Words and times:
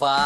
Fala 0.00 0.16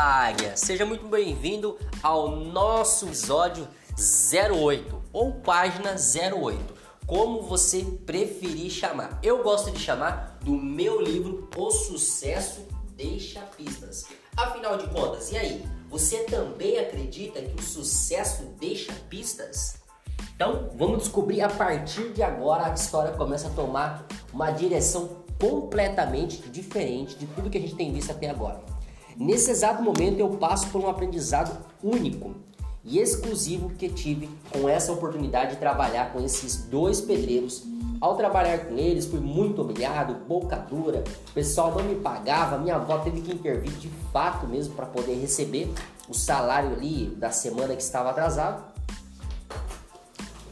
Águia! 0.00 0.56
Seja 0.56 0.86
muito 0.86 1.06
bem-vindo 1.06 1.78
ao 2.02 2.30
nosso 2.30 3.04
episódio 3.04 3.68
08 3.94 5.02
ou 5.12 5.34
página 5.34 5.94
08, 5.94 6.74
como 7.06 7.42
você 7.42 7.82
preferir 8.06 8.70
chamar. 8.70 9.18
Eu 9.22 9.42
gosto 9.42 9.70
de 9.70 9.78
chamar 9.78 10.38
do 10.40 10.52
meu 10.52 10.98
livro 10.98 11.50
O 11.54 11.70
Sucesso 11.70 12.66
Deixa 12.96 13.40
Pistas. 13.54 14.06
Afinal 14.34 14.78
de 14.78 14.88
contas, 14.88 15.30
e 15.30 15.36
aí? 15.36 15.62
Você 15.90 16.24
também 16.24 16.78
acredita 16.78 17.42
que 17.42 17.60
o 17.60 17.62
sucesso 17.62 18.44
deixa 18.58 18.94
pistas? 19.10 19.76
Então, 20.34 20.70
vamos 20.74 21.00
descobrir 21.00 21.42
a 21.42 21.50
partir 21.50 22.14
de 22.14 22.22
agora 22.22 22.64
a 22.64 22.72
história 22.72 23.12
começa 23.12 23.48
a 23.48 23.50
tomar 23.50 24.06
uma 24.32 24.50
direção 24.50 25.23
completamente 25.38 26.48
diferente 26.48 27.16
de 27.16 27.26
tudo 27.26 27.50
que 27.50 27.58
a 27.58 27.60
gente 27.60 27.74
tem 27.74 27.92
visto 27.92 28.10
até 28.10 28.30
agora. 28.30 28.60
Nesse 29.16 29.50
exato 29.50 29.82
momento 29.82 30.18
eu 30.18 30.30
passo 30.30 30.68
por 30.68 30.80
um 30.80 30.88
aprendizado 30.88 31.56
único 31.82 32.34
e 32.84 32.98
exclusivo 32.98 33.70
que 33.70 33.88
tive 33.88 34.28
com 34.52 34.68
essa 34.68 34.92
oportunidade 34.92 35.52
de 35.52 35.56
trabalhar 35.56 36.12
com 36.12 36.20
esses 36.20 36.64
dois 36.64 37.00
pedreiros. 37.00 37.62
Ao 38.00 38.16
trabalhar 38.16 38.66
com 38.66 38.76
eles, 38.76 39.06
fui 39.06 39.20
muito 39.20 39.62
humilhado, 39.62 40.14
boca 40.26 40.56
dura, 40.56 41.02
o 41.30 41.32
pessoal 41.32 41.74
não 41.74 41.84
me 41.84 41.94
pagava, 41.94 42.58
minha 42.58 42.74
avó 42.74 42.98
teve 42.98 43.22
que 43.22 43.32
intervir 43.32 43.72
de 43.72 43.88
fato 44.12 44.46
mesmo 44.46 44.74
para 44.74 44.84
poder 44.84 45.14
receber 45.14 45.72
o 46.08 46.12
salário 46.12 46.72
ali 46.72 47.06
da 47.06 47.30
semana 47.30 47.74
que 47.74 47.82
estava 47.82 48.10
atrasado. 48.10 48.62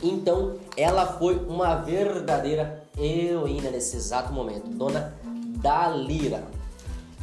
Então, 0.02 0.56
ela 0.77 1.06
foi 1.19 1.36
uma 1.36 1.77
verdadeira 1.77 2.81
heroína 2.98 3.70
nesse 3.70 3.96
exato 3.96 4.33
momento, 4.33 4.69
dona 4.69 5.14
Dalira. 5.62 6.44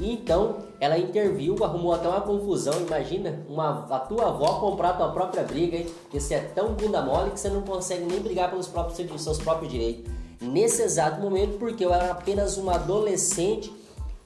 Então, 0.02 0.58
ela 0.80 0.98
interviu, 0.98 1.62
arrumou 1.62 1.94
até 1.94 2.08
uma 2.08 2.22
confusão. 2.22 2.74
Imagina 2.80 3.46
uma, 3.50 3.86
a 3.90 4.00
tua 4.00 4.30
avó 4.30 4.60
comprar 4.60 4.92
a 4.92 4.94
tua 4.94 5.12
própria 5.12 5.44
briga, 5.44 5.76
hein? 5.76 5.88
Porque 6.04 6.20
você 6.20 6.36
é 6.36 6.40
tão 6.40 6.74
bunda 6.74 7.02
mole 7.02 7.32
que 7.32 7.40
você 7.40 7.50
não 7.50 7.62
consegue 7.64 8.06
nem 8.06 8.22
brigar 8.22 8.50
pelos 8.50 8.68
próprios, 8.68 9.22
seus 9.22 9.38
próprios 9.40 9.70
direitos. 9.70 10.10
Nesse 10.42 10.82
exato 10.82 11.20
momento, 11.20 11.58
porque 11.60 11.84
eu 11.84 11.94
era 11.94 12.12
apenas 12.12 12.56
uma 12.56 12.76
adolescente, 12.76 13.74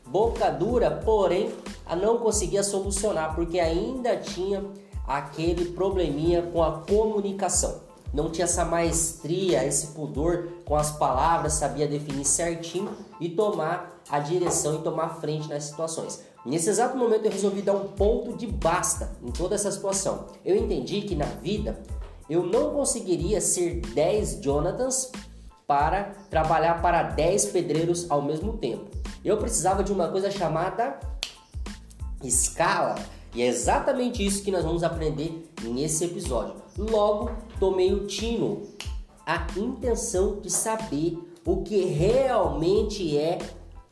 boca 0.06 0.52
dura, 0.52 0.92
porém, 0.92 1.52
a 1.88 1.96
não 1.96 2.20
conseguia 2.20 2.62
solucionar, 2.62 3.34
porque 3.34 3.60
ainda 3.60 4.16
tinha 4.16 4.64
aquele 5.08 5.72
probleminha 5.72 6.44
com 6.44 6.62
a 6.62 6.84
comunicação 6.88 7.93
não 8.14 8.30
tinha 8.30 8.46
essa 8.46 8.64
maestria, 8.64 9.66
esse 9.66 9.88
pudor 9.88 10.50
com 10.64 10.76
as 10.76 10.92
palavras, 10.92 11.54
sabia 11.54 11.88
definir 11.88 12.26
certinho 12.26 12.92
e 13.20 13.30
tomar 13.30 14.02
a 14.10 14.20
direção 14.20 14.76
e 14.76 14.82
tomar 14.84 15.20
frente 15.20 15.50
nas 15.50 15.64
situações. 15.64 16.22
Nesse 16.46 16.70
exato 16.70 16.98
momento 16.98 17.26
eu 17.26 17.32
resolvi 17.32 17.62
dar 17.62 17.74
um 17.74 17.88
ponto 17.88 18.38
de 18.38 18.46
basta 18.46 19.12
em 19.24 19.32
toda 19.32 19.56
essa 19.56 19.72
situação. 19.72 20.28
Eu 20.46 20.56
entendi 20.56 21.02
que 21.02 21.16
na 21.16 21.26
vida 21.26 21.82
eu 22.30 22.44
não 22.44 22.72
conseguiria 22.72 23.42
ser 23.42 23.80
10 23.80 24.40
Jonathans 24.44 25.12
para 25.66 26.14
trabalhar 26.30 26.82
para 26.82 27.04
10 27.04 27.48
pedreiros 27.48 28.12
ao 28.12 28.22
mesmo 28.22 28.58
tempo. 28.58 28.92
Eu 29.24 29.38
precisava 29.38 29.84
de 29.84 29.92
uma 29.92 30.10
coisa 30.10 30.30
chamada 30.30 31.00
escala 32.22 32.96
e 33.34 33.42
é 33.42 33.48
exatamente 33.48 34.24
isso 34.24 34.44
que 34.44 34.52
nós 34.52 34.64
vamos 34.64 34.84
aprender 34.84 35.50
nesse 35.64 36.06
episódio. 36.06 36.56
Logo, 36.78 37.32
tomei 37.64 37.94
o 37.94 38.06
tino, 38.06 38.64
a 39.26 39.48
intenção 39.56 40.42
de 40.42 40.50
saber 40.50 41.18
o 41.46 41.64
que 41.64 41.86
realmente 41.86 43.18
é 43.18 43.40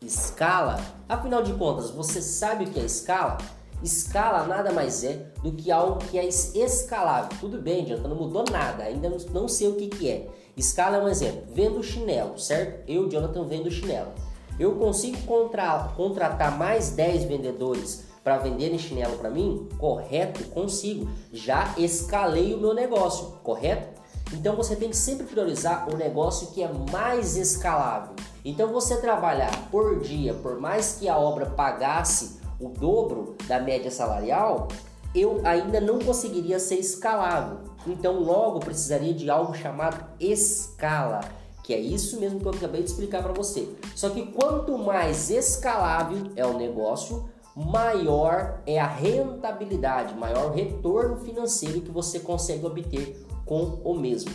escala. 0.02 0.78
Afinal 1.08 1.42
de 1.42 1.54
contas, 1.54 1.90
você 1.90 2.22
sabe 2.22 2.66
o 2.66 2.68
que 2.70 2.82
é 2.82 2.84
escala? 2.84 3.38
Escala 3.82 4.46
nada 4.46 4.74
mais 4.74 5.06
é 5.06 5.32
do 5.42 5.54
que 5.54 5.72
algo 5.72 6.00
que 6.00 6.20
é 6.20 6.28
escalável. 6.28 7.30
Tudo 7.40 7.62
bem, 7.62 7.86
Jonathan, 7.86 8.10
não 8.10 8.18
mudou 8.18 8.44
nada, 8.52 8.84
ainda 8.84 9.10
não 9.32 9.48
sei 9.48 9.70
o 9.70 9.76
que, 9.78 9.88
que 9.88 10.10
é. 10.10 10.28
Escala 10.58 10.98
é 10.98 11.02
um 11.02 11.08
exemplo. 11.08 11.44
Vendo 11.54 11.82
chinelo, 11.82 12.38
certo? 12.38 12.84
Eu, 12.92 13.08
Jonathan, 13.08 13.46
vendo 13.46 13.72
chinelo. 13.72 14.12
Eu 14.60 14.76
consigo 14.76 15.18
contra 15.22 15.94
contratar 15.96 16.58
mais 16.58 16.90
10 16.90 17.24
vendedores 17.24 18.11
para 18.24 18.38
venderem 18.38 18.78
chinelo 18.78 19.18
para 19.18 19.30
mim? 19.30 19.68
Correto, 19.78 20.44
consigo. 20.46 21.10
Já 21.32 21.74
escalei 21.78 22.54
o 22.54 22.60
meu 22.60 22.74
negócio, 22.74 23.40
correto? 23.44 24.02
Então 24.34 24.56
você 24.56 24.76
tem 24.76 24.90
que 24.90 24.96
sempre 24.98 25.26
priorizar 25.26 25.90
o 25.94 25.98
negócio 25.98 26.48
que 26.48 26.64
é 26.64 26.72
mais 26.92 27.36
escalável. 27.36 28.16
Então 28.46 28.72
você 28.72 28.98
trabalhar 28.98 29.70
por 29.70 30.00
dia, 30.00 30.34
por 30.34 30.60
mais 30.60 30.98
que 31.00 31.10
a 31.10 31.18
obra 31.18 31.48
pagasse 31.48 32.40
o 32.60 32.70
dobro 32.70 33.36
da 33.48 33.60
média 33.60 33.92
salarial, 33.92 34.68
eu 35.14 35.42
ainda 35.44 35.82
não 35.82 36.00
conseguiria 36.00 36.60
ser 36.60 36.76
escalável. 36.76 37.60
Então 37.86 38.20
logo 38.20 38.60
precisaria 38.60 39.14
de 39.14 39.30
algo 39.30 39.54
chamado 39.54 40.06
escala, 40.20 41.20
que 41.64 41.74
é 41.74 41.80
isso 41.80 42.20
mesmo 42.20 42.40
que 42.40 42.46
eu 42.46 42.54
acabei 42.54 42.84
de 42.84 42.90
explicar 42.90 43.22
para 43.22 43.34
você. 43.34 43.68
Só 43.96 44.10
que 44.10 44.28
quanto 44.28 44.78
mais 44.78 45.30
escalável 45.30 46.32
é 46.36 46.46
o 46.46 46.58
negócio, 46.58 47.30
maior 47.56 48.62
é 48.66 48.80
a 48.80 48.88
rentabilidade, 48.88 50.16
maior 50.16 50.54
retorno 50.54 51.18
financeiro 51.18 51.82
que 51.82 51.92
você 51.92 52.20
consegue 52.20 52.66
obter 52.66 53.26
com 53.46 53.80
o 53.84 53.94
mesmo. 53.94 54.32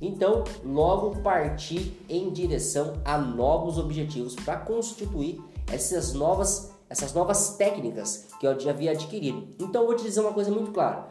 Então, 0.00 0.44
logo 0.64 1.20
partir 1.22 2.00
em 2.08 2.30
direção 2.30 2.94
a 3.04 3.18
novos 3.18 3.76
objetivos 3.76 4.34
para 4.34 4.56
constituir 4.56 5.42
essas 5.70 6.14
novas, 6.14 6.72
essas 6.88 7.12
novas 7.12 7.56
técnicas 7.56 8.28
que 8.40 8.46
eu 8.46 8.58
já 8.58 8.70
havia 8.70 8.92
adquirido. 8.92 9.48
Então, 9.58 9.84
vou 9.84 9.94
te 9.94 10.02
dizer 10.02 10.20
uma 10.20 10.32
coisa 10.32 10.50
muito 10.50 10.70
clara. 10.70 11.10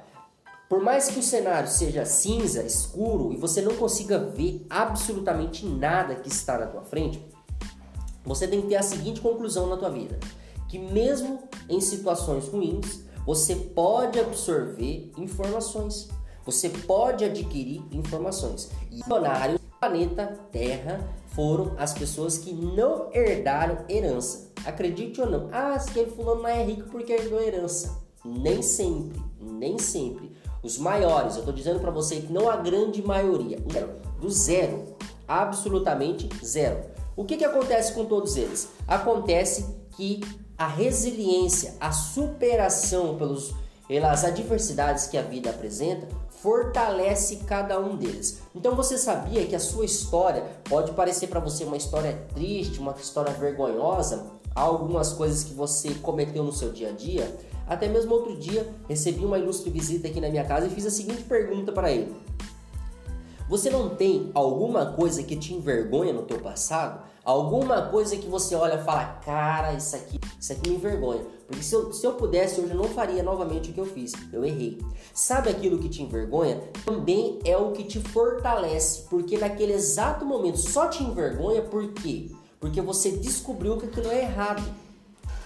Por 0.67 0.81
mais 0.81 1.07
que 1.07 1.19
o 1.19 1.23
cenário 1.23 1.69
seja 1.69 2.05
cinza, 2.05 2.63
escuro 2.63 3.31
e 3.31 3.37
você 3.37 3.61
não 3.61 3.75
consiga 3.75 4.17
ver 4.19 4.65
absolutamente 4.69 5.65
nada 5.65 6.15
que 6.15 6.29
está 6.29 6.57
na 6.57 6.67
tua 6.67 6.81
frente, 6.81 7.23
você 8.23 8.47
tem 8.47 8.61
que 8.61 8.67
ter 8.67 8.75
a 8.75 8.83
seguinte 8.83 9.21
conclusão 9.21 9.67
na 9.67 9.77
tua 9.77 9.89
vida 9.89 10.19
que 10.69 10.79
mesmo 10.79 11.43
em 11.67 11.81
situações 11.81 12.47
ruins, 12.47 13.01
você 13.25 13.55
pode 13.55 14.19
absorver 14.19 15.11
informações. 15.17 16.07
Você 16.45 16.69
pode 16.69 17.25
adquirir 17.25 17.83
informações. 17.91 18.71
E 18.89 19.03
milionários 19.03 19.59
do 19.59 19.67
planeta 19.79 20.39
Terra 20.51 20.99
foram 21.27 21.73
as 21.77 21.93
pessoas 21.93 22.37
que 22.37 22.53
não 22.53 23.09
herdaram 23.13 23.85
herança. 23.89 24.51
Acredite 24.65 25.19
ou 25.19 25.29
não. 25.29 25.49
Ah, 25.51 25.75
aquele 25.75 26.11
fulano 26.11 26.43
não 26.43 26.49
é 26.49 26.63
rico 26.63 26.89
porque 26.89 27.13
herdou 27.13 27.41
herança. 27.41 27.99
Nem 28.23 28.61
sempre, 28.61 29.21
nem 29.39 29.77
sempre. 29.77 30.31
Os 30.61 30.77
maiores, 30.77 31.35
eu 31.35 31.39
estou 31.39 31.53
dizendo 31.53 31.79
para 31.79 31.91
você 31.91 32.17
que 32.17 32.31
não 32.31 32.49
a 32.49 32.57
grande 32.57 33.01
maioria, 33.01 33.57
do 34.19 34.29
zero, 34.29 34.95
absolutamente 35.27 36.29
zero. 36.43 36.83
O 37.15 37.23
que, 37.23 37.37
que 37.37 37.45
acontece 37.45 37.93
com 37.93 38.05
todos 38.05 38.35
eles? 38.35 38.69
Acontece 38.87 39.65
que 39.91 40.21
a 40.59 40.67
resiliência, 40.67 41.73
a 41.79 41.93
superação 41.93 43.15
pelos, 43.15 43.55
pelas 43.87 44.25
adversidades 44.25 45.07
que 45.07 45.17
a 45.17 45.21
vida 45.21 45.49
apresenta 45.51 46.05
fortalece 46.29 47.37
cada 47.37 47.79
um 47.79 47.95
deles. 47.95 48.41
Então 48.53 48.75
você 48.75 48.97
sabia 48.97 49.45
que 49.45 49.55
a 49.55 49.59
sua 49.59 49.85
história 49.85 50.43
pode 50.65 50.91
parecer 50.91 51.27
para 51.27 51.39
você 51.39 51.63
uma 51.63 51.77
história 51.77 52.27
triste, 52.35 52.79
uma 52.79 52.93
história 52.99 53.33
vergonhosa, 53.33 54.25
algumas 54.53 55.13
coisas 55.13 55.45
que 55.45 55.53
você 55.53 55.93
cometeu 55.95 56.43
no 56.43 56.51
seu 56.51 56.73
dia 56.73 56.89
a 56.89 56.91
dia? 56.91 57.33
Até 57.65 57.87
mesmo 57.87 58.13
outro 58.13 58.35
dia 58.37 58.67
recebi 58.89 59.23
uma 59.23 59.39
ilustre 59.39 59.69
visita 59.69 60.09
aqui 60.09 60.19
na 60.19 60.29
minha 60.29 60.43
casa 60.43 60.67
e 60.67 60.69
fiz 60.69 60.85
a 60.85 60.91
seguinte 60.91 61.23
pergunta 61.23 61.71
para 61.71 61.89
ele: 61.89 62.13
Você 63.49 63.67
não 63.71 63.89
tem 63.89 64.29
alguma 64.35 64.93
coisa 64.93 65.23
que 65.23 65.35
te 65.35 65.55
envergonha 65.55 66.13
no 66.13 66.21
teu 66.21 66.39
passado? 66.39 67.01
Alguma 67.25 67.81
coisa 67.81 68.15
que 68.15 68.27
você 68.27 68.53
olha 68.53 68.75
e 68.75 68.83
fala, 68.83 69.05
cara, 69.25 69.73
isso 69.73 69.95
aqui, 69.95 70.19
isso 70.39 70.53
aqui 70.53 70.69
me 70.69 70.75
envergonha. 70.75 71.23
Porque 71.47 71.63
se 71.63 71.73
eu, 71.73 71.91
se 71.91 72.05
eu 72.05 72.13
pudesse, 72.13 72.61
hoje 72.61 72.73
eu 72.73 72.77
não 72.77 72.83
faria 72.83 73.23
novamente 73.23 73.71
o 73.71 73.73
que 73.73 73.79
eu 73.79 73.87
fiz. 73.87 74.13
Eu 74.31 74.45
errei. 74.45 74.77
Sabe 75.15 75.49
aquilo 75.49 75.79
que 75.79 75.89
te 75.89 76.03
envergonha? 76.03 76.61
Também 76.85 77.39
é 77.43 77.57
o 77.57 77.71
que 77.71 77.83
te 77.83 77.99
fortalece. 77.99 79.07
Porque 79.09 79.35
naquele 79.35 79.73
exato 79.73 80.23
momento 80.23 80.59
só 80.59 80.87
te 80.87 81.03
envergonha 81.03 81.63
por 81.63 81.91
quê? 81.93 82.29
Porque 82.59 82.79
você 82.81 83.09
descobriu 83.09 83.77
que 83.77 83.87
aquilo 83.87 84.11
é 84.11 84.21
errado. 84.21 84.61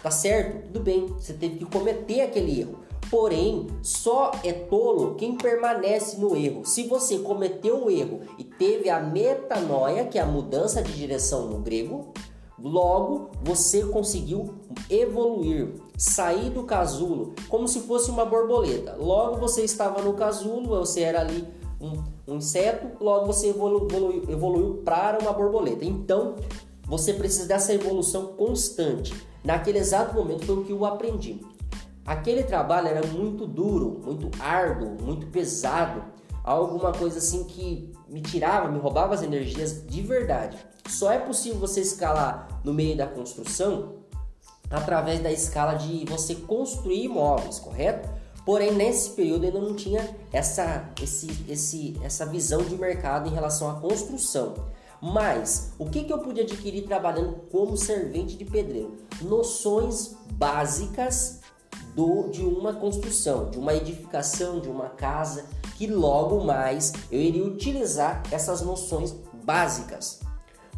Tá 0.02 0.12
certo? 0.12 0.68
Tudo 0.68 0.82
bem. 0.82 1.08
Você 1.08 1.32
teve 1.32 1.56
que 1.56 1.66
cometer 1.66 2.20
aquele 2.20 2.60
erro. 2.60 2.83
Porém, 3.14 3.68
só 3.84 4.32
é 4.44 4.52
tolo 4.52 5.14
quem 5.14 5.38
permanece 5.38 6.20
no 6.20 6.36
erro. 6.36 6.66
Se 6.66 6.88
você 6.88 7.20
cometeu 7.20 7.86
o 7.86 7.92
erro 7.92 8.22
e 8.40 8.44
teve 8.44 8.90
a 8.90 9.00
metanoia, 9.00 10.06
que 10.06 10.18
é 10.18 10.22
a 10.24 10.26
mudança 10.26 10.82
de 10.82 10.92
direção 10.94 11.46
no 11.46 11.60
grego, 11.60 12.12
logo 12.58 13.30
você 13.44 13.84
conseguiu 13.84 14.56
evoluir, 14.90 15.76
sair 15.96 16.50
do 16.50 16.64
casulo 16.64 17.36
como 17.50 17.68
se 17.68 17.82
fosse 17.82 18.10
uma 18.10 18.26
borboleta. 18.26 18.96
Logo 19.00 19.38
você 19.38 19.64
estava 19.64 20.02
no 20.02 20.14
casulo, 20.14 20.70
você 20.70 21.02
era 21.02 21.22
ali 21.22 21.48
um, 21.80 21.94
um 22.28 22.38
inseto, 22.38 22.98
logo 23.00 23.28
você 23.28 23.50
evolu 23.50 23.88
evoluiu, 23.92 24.24
evoluiu 24.28 24.82
para 24.84 25.20
uma 25.20 25.34
borboleta. 25.34 25.86
Então, 25.86 26.34
você 26.88 27.14
precisa 27.14 27.46
dessa 27.46 27.76
evolução 27.76 28.34
constante 28.34 29.14
Naquele 29.44 29.78
exato 29.78 30.16
momento 30.16 30.46
foi 30.46 30.56
o 30.56 30.64
que 30.64 30.72
eu 30.72 30.86
aprendi. 30.86 31.42
Aquele 32.06 32.44
trabalho 32.44 32.88
era 32.88 33.06
muito 33.08 33.48
duro, 33.48 34.02
muito 34.04 34.30
árduo, 34.42 34.98
muito 35.02 35.28
pesado, 35.28 36.04
alguma 36.44 36.92
coisa 36.92 37.20
assim 37.20 37.46
que 37.46 37.94
me 38.10 38.22
tirava, 38.22 38.70
me 38.70 38.80
roubava 38.80 39.14
as 39.14 39.24
energias 39.24 39.86
de 39.88 40.02
verdade. 40.02 40.58
Só 40.88 41.12
é 41.12 41.20
possível 41.20 41.60
você 41.60 41.80
escalar 41.80 42.62
no 42.64 42.74
meio 42.74 42.98
da 42.98 43.08
construção 43.08 44.04
através 44.70 45.22
da 45.22 45.32
escala 45.32 45.76
de 45.76 46.04
você 46.06 46.36
construir 46.36 47.06
imóveis, 47.06 47.60
correto? 47.60 48.10
Porém, 48.46 48.74
nesse 48.74 49.12
período 49.12 49.46
ainda 49.46 49.60
não 49.60 49.74
tinha 49.74 50.16
essa, 50.32 50.90
esse, 51.02 51.46
esse, 51.48 51.98
essa 52.04 52.26
visão 52.26 52.62
de 52.62 52.76
mercado 52.76 53.30
em 53.30 53.34
relação 53.34 53.70
à 53.70 53.76
construção. 53.80 54.56
Mas 55.02 55.74
o 55.78 55.90
que, 55.90 56.04
que 56.04 56.12
eu 56.12 56.20
pude 56.20 56.42
adquirir 56.42 56.84
trabalhando 56.84 57.36
como 57.52 57.78
servente 57.78 58.36
de 58.36 58.44
pedreiro? 58.44 58.98
Noções 59.22 60.18
básicas 60.34 61.43
do, 61.96 62.30
de 62.30 62.42
uma 62.42 62.74
construção, 62.74 63.50
de 63.50 63.58
uma 63.58 63.74
edificação, 63.74 64.60
de 64.60 64.70
uma 64.70 64.90
casa, 64.90 65.46
que 65.76 65.88
logo 65.88 66.44
mais 66.44 66.94
eu 67.12 67.20
iria 67.20 67.46
utilizar 67.46 68.24
essas 68.32 68.62
noções 68.62 69.16
básicas. 69.44 70.20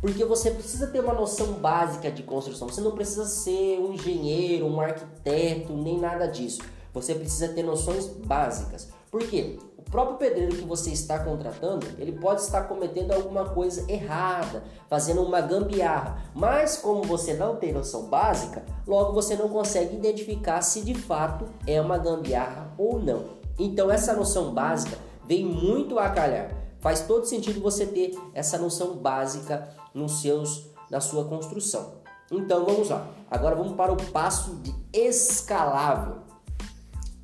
Porque 0.01 0.23
você 0.25 0.51
precisa 0.51 0.87
ter 0.87 0.99
uma 0.99 1.13
noção 1.13 1.53
básica 1.53 2.11
de 2.11 2.21
construção. 2.21 2.67
Você 2.69 2.81
não 2.81 2.91
precisa 2.91 3.25
ser 3.25 3.79
um 3.79 3.93
engenheiro, 3.93 4.67
um 4.67 4.79
arquiteto, 4.79 5.73
nem 5.73 5.99
nada 5.99 6.27
disso. 6.27 6.61
Você 6.95 7.13
precisa 7.13 7.49
ter 7.49 7.61
noções 7.61 8.07
básicas. 8.07 8.87
Por 9.11 9.21
quê? 9.27 9.59
O 9.77 9.81
próprio 9.83 10.17
pedreiro 10.17 10.55
que 10.55 10.63
você 10.63 10.91
está 10.91 11.19
contratando, 11.19 11.85
ele 11.99 12.13
pode 12.13 12.41
estar 12.41 12.63
cometendo 12.63 13.11
alguma 13.11 13.49
coisa 13.49 13.85
errada, 13.91 14.63
fazendo 14.89 15.21
uma 15.21 15.41
gambiarra. 15.41 16.23
Mas 16.33 16.77
como 16.77 17.03
você 17.03 17.33
não 17.33 17.57
tem 17.57 17.73
noção 17.73 18.03
básica, 18.03 18.65
logo 18.87 19.11
você 19.11 19.35
não 19.35 19.49
consegue 19.49 19.95
identificar 19.95 20.61
se 20.61 20.81
de 20.81 20.95
fato 20.95 21.45
é 21.67 21.79
uma 21.81 21.97
gambiarra 21.97 22.73
ou 22.77 22.97
não. 22.97 23.25
Então 23.59 23.91
essa 23.91 24.13
noção 24.13 24.53
básica 24.53 24.97
vem 25.27 25.45
muito 25.45 25.99
a 25.99 26.09
calhar. 26.09 26.49
Faz 26.79 27.01
todo 27.01 27.25
sentido 27.25 27.59
você 27.59 27.85
ter 27.85 28.17
essa 28.33 28.57
noção 28.57 28.95
básica 28.95 29.69
nos 29.93 30.21
seus, 30.21 30.67
na 30.89 31.01
sua 31.01 31.25
construção. 31.25 31.95
Então 32.31 32.65
vamos 32.65 32.89
lá. 32.89 33.07
Agora 33.29 33.55
vamos 33.55 33.73
para 33.73 33.91
o 33.91 34.11
passo 34.11 34.55
de 34.55 34.73
escalável. 34.93 36.24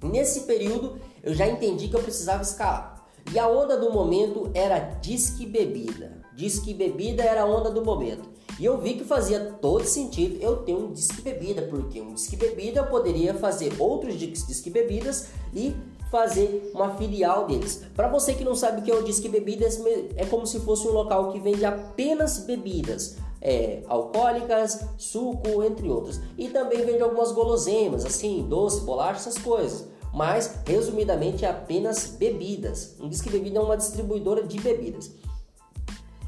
Nesse 0.03 0.41
período 0.41 0.99
eu 1.23 1.33
já 1.33 1.47
entendi 1.47 1.87
que 1.87 1.95
eu 1.95 2.01
precisava 2.01 2.41
escalar. 2.41 3.05
E 3.33 3.37
a 3.37 3.47
onda 3.47 3.77
do 3.77 3.91
momento 3.91 4.49
era 4.53 4.79
disque 4.79 5.45
bebida. 5.45 6.21
Disque 6.35 6.73
bebida 6.73 7.23
era 7.23 7.43
a 7.43 7.45
onda 7.45 7.69
do 7.69 7.85
momento. 7.85 8.29
E 8.59 8.65
eu 8.65 8.77
vi 8.79 8.95
que 8.95 9.03
fazia 9.03 9.39
todo 9.61 9.85
sentido 9.85 10.41
eu 10.41 10.57
ter 10.57 10.75
um 10.75 10.91
disque 10.91 11.21
bebida, 11.21 11.63
porque 11.63 12.01
um 12.01 12.13
disque 12.13 12.35
bebida 12.35 12.79
eu 12.81 12.87
poderia 12.87 13.33
fazer 13.33 13.73
outros 13.79 14.15
disque 14.15 14.69
bebidas 14.69 15.27
e 15.53 15.75
fazer 16.11 16.71
uma 16.73 16.95
filial 16.95 17.47
deles. 17.47 17.83
Para 17.95 18.09
você 18.09 18.33
que 18.33 18.43
não 18.43 18.53
sabe 18.53 18.81
o 18.81 18.83
que 18.83 18.91
é 18.91 18.95
o 18.95 19.03
disque 19.03 19.29
bebidas, 19.29 19.79
é 20.15 20.25
como 20.25 20.45
se 20.45 20.59
fosse 20.59 20.87
um 20.87 20.91
local 20.91 21.31
que 21.31 21.39
vende 21.39 21.63
apenas 21.63 22.39
bebidas 22.39 23.17
é, 23.41 23.81
alcoólicas, 23.87 24.85
suco, 24.97 25.63
entre 25.63 25.89
outros. 25.89 26.19
E 26.37 26.47
também 26.49 26.85
vende 26.85 27.01
algumas 27.01 27.31
guloseimas, 27.31 28.05
assim, 28.05 28.45
doce, 28.47 28.81
bolacha, 28.81 29.19
essas 29.19 29.37
coisas. 29.39 29.87
Mas, 30.13 30.59
resumidamente, 30.65 31.43
é 31.43 31.49
apenas 31.49 32.15
bebidas. 32.17 32.95
Um 32.99 33.09
Disque 33.09 33.29
Bebida 33.29 33.57
é 33.59 33.61
uma 33.61 33.77
distribuidora 33.77 34.43
de 34.43 34.59
bebidas. 34.59 35.11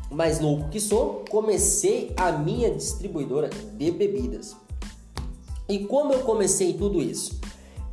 Mais 0.09 0.39
louco 0.39 0.69
que 0.69 0.79
sou, 0.79 1.23
comecei 1.29 2.13
a 2.17 2.31
minha 2.31 2.71
distribuidora 2.71 3.49
de 3.49 3.91
bebidas. 3.91 4.55
E 5.67 5.79
como 5.85 6.13
eu 6.13 6.21
comecei 6.21 6.73
tudo 6.73 7.01
isso? 7.01 7.39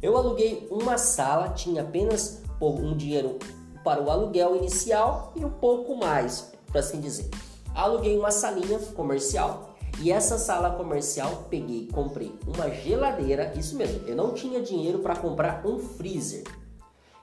Eu 0.03 0.17
aluguei 0.17 0.67
uma 0.71 0.97
sala, 0.97 1.51
tinha 1.51 1.83
apenas 1.83 2.41
um 2.61 2.97
dinheiro 2.97 3.39
para 3.83 4.03
o 4.03 4.11
aluguel 4.11 4.57
inicial 4.57 5.33
e 5.35 5.45
um 5.45 5.51
pouco 5.51 5.97
mais, 5.97 6.53
para 6.71 6.81
assim 6.81 7.01
dizer 7.01 7.31
aluguei 7.75 8.19
uma 8.19 8.31
salinha 8.31 8.79
comercial 8.95 9.71
e 10.01 10.11
essa 10.11 10.39
sala 10.39 10.71
comercial 10.71 11.47
peguei, 11.51 11.89
comprei 11.93 12.35
uma 12.47 12.71
geladeira, 12.71 13.53
isso 13.57 13.77
mesmo, 13.77 14.07
eu 14.07 14.17
não 14.17 14.33
tinha 14.33 14.63
dinheiro 14.63 15.01
para 15.01 15.17
comprar 15.17 15.67
um 15.67 15.79
freezer. 15.79 16.45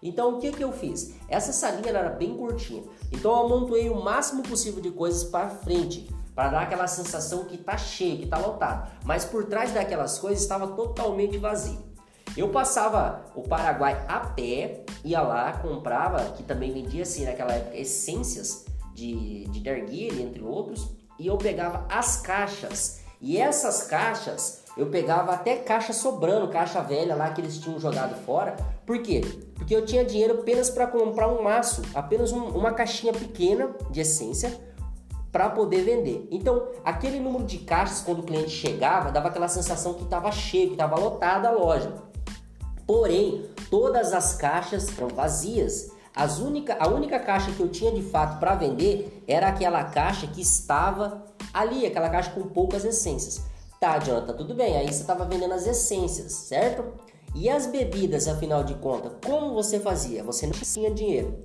Então 0.01 0.35
o 0.35 0.39
que 0.39 0.51
que 0.51 0.63
eu 0.63 0.71
fiz? 0.71 1.15
Essa 1.27 1.51
salinha 1.51 1.89
era 1.89 2.09
bem 2.09 2.35
curtinha, 2.35 2.83
então 3.11 3.31
eu 3.31 3.45
amontoei 3.45 3.89
o 3.89 3.99
máximo 4.03 4.44
possível 4.44 4.81
de 4.81 4.91
coisas 4.91 5.23
para 5.23 5.49
frente, 5.49 6.07
para 6.35 6.50
dar 6.50 6.61
aquela 6.61 6.85
sensação 6.85 7.45
que 7.45 7.57
tá 7.57 7.77
cheio, 7.77 8.19
que 8.19 8.27
tá 8.27 8.38
lotado, 8.38 8.91
mas 9.03 9.25
por 9.25 9.45
trás 9.45 9.71
daquelas 9.71 10.19
coisas 10.19 10.43
estava 10.43 10.67
totalmente 10.67 11.38
vazio. 11.39 11.79
Eu 12.35 12.50
passava 12.50 13.25
o 13.33 13.41
Paraguai 13.41 14.05
a 14.07 14.19
pé, 14.19 14.83
ia 15.03 15.21
lá, 15.21 15.53
comprava, 15.53 16.23
que 16.33 16.43
também 16.43 16.71
vendia 16.71 17.01
assim 17.01 17.25
naquela 17.25 17.53
época 17.53 17.75
essências 17.75 18.65
de, 18.97 19.45
de 19.45 20.21
entre 20.23 20.44
outros, 20.44 20.89
e 21.19 21.27
eu 21.27 21.38
pegava 21.38 21.85
as 21.88 22.17
caixas. 22.17 23.01
E 23.21 23.38
essas 23.38 23.83
caixas, 23.83 24.63
eu 24.75 24.88
pegava 24.88 25.33
até 25.33 25.55
caixa 25.57 25.94
sobrando, 25.94 26.47
caixa 26.49 26.81
velha 26.81 27.15
lá 27.15 27.29
que 27.29 27.41
eles 27.41 27.59
tinham 27.59 27.79
jogado 27.79 28.15
fora. 28.25 28.55
Por 28.85 29.01
quê? 29.01 29.21
Porque 29.55 29.75
eu 29.75 29.85
tinha 29.85 30.03
dinheiro 30.03 30.39
apenas 30.39 30.69
para 30.71 30.88
comprar 30.88 31.27
um 31.27 31.44
maço, 31.44 31.81
apenas 31.94 32.31
um, 32.31 32.44
uma 32.49 32.73
caixinha 32.73 33.13
pequena 33.13 33.75
de 33.91 34.01
essência 34.01 34.59
para 35.31 35.50
poder 35.50 35.83
vender. 35.83 36.27
Então, 36.31 36.67
aquele 36.83 37.19
número 37.19 37.43
de 37.43 37.59
caixas 37.59 38.01
quando 38.01 38.19
o 38.19 38.23
cliente 38.23 38.50
chegava, 38.50 39.11
dava 39.11 39.27
aquela 39.27 39.47
sensação 39.47 39.93
que 39.93 40.03
estava 40.03 40.31
cheio, 40.31 40.67
que 40.67 40.73
estava 40.73 41.00
lotada 41.00 41.50
a 41.50 41.51
loja. 41.51 41.93
Porém, 42.85 43.45
todas 43.69 44.13
as 44.13 44.33
caixas 44.35 44.88
eram 44.97 45.09
vazias. 45.09 45.91
As 46.17 46.39
única, 46.39 46.75
a 46.79 46.87
única 46.87 47.19
caixa 47.19 47.51
que 47.51 47.59
eu 47.59 47.69
tinha 47.69 47.91
de 47.91 48.01
fato 48.01 48.39
para 48.39 48.55
vender 48.55 49.23
era 49.27 49.49
aquela 49.49 49.83
caixa 49.83 50.25
que 50.25 50.41
estava 50.41 51.23
ali, 51.53 51.85
aquela 51.85 52.09
caixa 52.09 52.31
com 52.31 52.41
poucas 52.41 52.83
essências. 52.83 53.43
Tá, 53.79 53.99
Jonathan, 53.99 54.33
tudo 54.33 54.55
bem. 54.55 54.75
Aí 54.75 54.87
você 54.87 55.01
estava 55.01 55.25
vendendo 55.25 55.53
as 55.53 55.67
essências, 55.67 56.33
certo? 56.33 56.83
E 57.35 57.47
as 57.47 57.67
bebidas, 57.67 58.27
afinal 58.27 58.63
de 58.63 58.73
contas, 58.73 59.11
como 59.23 59.53
você 59.53 59.79
fazia? 59.79 60.23
Você 60.23 60.47
não 60.47 60.53
tinha 60.53 60.89
dinheiro. 60.89 61.37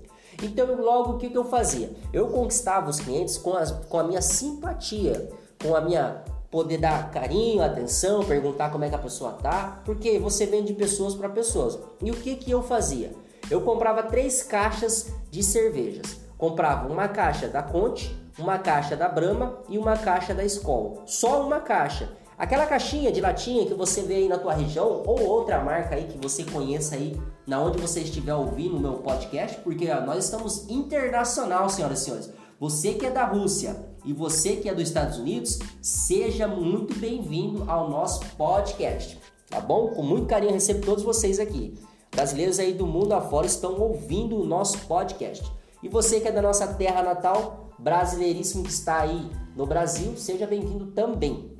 Então, 0.42 0.74
logo 0.80 1.12
o 1.12 1.19
que, 1.19 1.28
que 1.28 1.36
eu 1.36 1.44
fazia? 1.44 1.90
Eu 2.10 2.28
conquistava 2.28 2.88
os 2.88 2.98
clientes 2.98 3.36
com, 3.36 3.52
as, 3.52 3.72
com 3.72 3.98
a 3.98 4.04
minha 4.04 4.22
simpatia, 4.22 5.29
com 5.62 5.76
a 5.76 5.82
minha 5.82 6.24
poder 6.50 6.79
dar 6.79 7.10
carinho, 7.10 7.62
atenção, 7.62 8.24
perguntar 8.24 8.70
como 8.70 8.84
é 8.84 8.88
que 8.88 8.94
a 8.94 8.98
pessoa 8.98 9.32
tá, 9.32 9.82
porque 9.84 10.19
você 10.19 10.46
vende 10.46 10.72
pessoas 10.72 11.14
para 11.14 11.29
pessoas. 11.29 11.79
E 12.02 12.10
o 12.10 12.14
que 12.14 12.36
que 12.36 12.50
eu 12.50 12.62
fazia? 12.62 13.12
Eu 13.53 13.61
comprava 13.61 14.03
três 14.05 14.43
caixas 14.43 15.13
de 15.31 15.43
cervejas. 15.43 16.21
Comprava 16.39 16.91
uma 16.91 17.06
caixa 17.06 17.47
da 17.47 17.63
Conte, 17.63 18.17
uma 18.39 18.59
caixa 18.59 18.97
da 18.97 19.09
Brahma 19.11 19.59
e 19.69 19.77
uma 19.77 19.94
caixa 19.94 20.32
da 20.32 20.43
Skol. 20.43 21.03
Só 21.05 21.47
uma 21.47 21.61
caixa. 21.61 22.17
Aquela 22.39 22.65
caixinha 22.65 23.13
de 23.13 23.21
latinha 23.21 23.67
que 23.67 23.75
você 23.75 24.01
vê 24.01 24.15
aí 24.15 24.29
na 24.29 24.39
tua 24.39 24.55
região 24.55 25.03
ou 25.06 25.23
outra 25.23 25.63
marca 25.63 25.94
aí 25.94 26.05
que 26.05 26.17
você 26.17 26.44
conheça 26.44 26.94
aí 26.94 27.21
na 27.47 27.61
onde 27.61 27.79
você 27.79 28.01
estiver 28.01 28.35
ouvindo 28.35 28.79
o 28.79 28.81
meu 28.81 28.94
podcast, 28.94 29.61
porque 29.61 29.87
nós 29.97 30.25
estamos 30.25 30.69
internacional, 30.71 31.69
senhoras 31.69 32.01
e 32.01 32.05
senhores. 32.05 32.31
Você 32.59 32.94
que 32.94 33.05
é 33.05 33.11
da 33.11 33.27
Rússia 33.27 33.77
e 34.03 34.15
você 34.15 34.56
que 34.56 34.69
é 34.69 34.75
dos 34.75 34.85
Estados 34.85 35.19
Unidos, 35.19 35.59
seja 35.82 36.49
muito 36.49 36.99
bem-vindo 36.99 37.71
ao 37.71 37.91
nosso 37.91 38.25
podcast, 38.35 39.21
tá 39.51 39.61
bom? 39.61 39.89
Com 39.89 40.03
muito 40.03 40.27
carinho 40.27 40.55
recebo 40.55 40.87
todos 40.87 41.05
vocês 41.05 41.39
aqui. 41.39 41.75
Brasileiros 42.14 42.58
aí 42.58 42.74
do 42.74 42.86
mundo 42.86 43.14
afora 43.14 43.46
estão 43.46 43.81
ouvindo 43.81 44.38
o 44.38 44.44
nosso 44.44 44.78
podcast. 44.86 45.50
E 45.82 45.88
você 45.88 46.20
que 46.20 46.28
é 46.28 46.32
da 46.32 46.42
nossa 46.42 46.66
terra 46.74 47.02
natal, 47.02 47.70
brasileiríssimo 47.78 48.62
que 48.62 48.70
está 48.70 49.00
aí 49.00 49.31
no 49.56 49.66
Brasil, 49.66 50.16
seja 50.16 50.46
bem-vindo 50.46 50.86
também. 50.92 51.56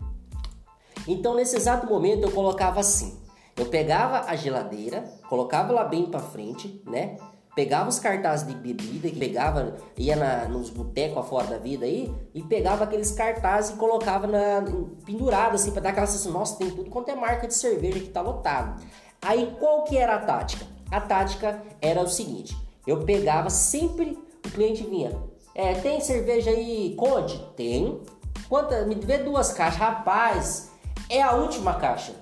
Então, 1.09 1.35
nesse 1.35 1.56
exato 1.56 1.87
momento, 1.87 2.25
eu 2.25 2.30
colocava 2.30 2.80
assim: 2.80 3.18
eu 3.56 3.66
pegava 3.66 4.30
a 4.30 4.37
geladeira, 4.37 5.02
colocava 5.28 5.73
lá 5.73 5.85
bem 5.85 6.06
para 6.06 6.21
frente, 6.21 6.82
né? 6.87 7.16
Pegava 7.56 7.88
os 7.88 7.99
cartazes 7.99 8.47
de 8.47 8.54
bebida, 8.54 9.11
que 9.11 9.18
pegava, 9.18 9.76
ia 9.97 10.16
na, 10.16 10.49
nos 10.49 10.71
botecos 10.71 11.18
afora 11.18 11.47
da 11.49 11.59
vida 11.59 11.85
aí, 11.85 12.14
e 12.35 12.42
pegava 12.42 12.85
aqueles 12.85 13.11
cartazes 13.11 13.73
e 13.75 13.78
colocava 13.78 14.26
na, 14.26 14.62
pendurado 15.04 15.54
assim, 15.54 15.71
para 15.71 15.80
dar 15.80 15.88
aquela 15.90 16.06
sensação: 16.06 16.32
nossa, 16.32 16.56
tem 16.59 16.71
tudo 16.71 16.90
quanto 16.90 17.11
é 17.11 17.14
marca 17.14 17.49
de 17.49 17.54
cerveja 17.54 18.00
que 18.00 18.11
tá 18.11 18.21
lotado. 18.21 18.82
Aí 19.23 19.55
qual 19.59 19.85
que 19.85 19.97
era 19.97 20.17
a 20.17 20.19
tática? 20.19 20.67
A 20.91 21.00
tática 21.00 21.62
era 21.81 22.00
o 22.02 22.09
seguinte: 22.09 22.57
eu 22.87 23.05
pegava 23.05 23.49
sempre, 23.49 24.19
o 24.45 24.50
cliente 24.50 24.83
vinha, 24.83 25.12
é, 25.55 25.75
tem 25.75 26.00
cerveja 26.00 26.50
aí, 26.50 26.95
Conde? 26.97 27.38
Tem. 27.57 28.00
Quanta, 28.49 28.85
me 28.85 28.95
vê 28.97 29.19
duas 29.19 29.52
caixas, 29.52 29.79
rapaz, 29.79 30.73
é 31.09 31.23
a 31.23 31.33
última 31.33 31.75
caixa. 31.75 32.14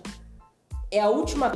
É 0.90 1.00
a 1.00 1.08
última. 1.08 1.52